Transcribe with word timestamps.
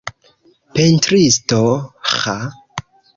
Pentristo, 0.77 1.59
ĥa!.. 2.15 2.35